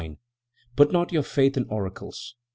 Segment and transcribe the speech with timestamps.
[0.75, 2.33] "Put not your faith in oracles.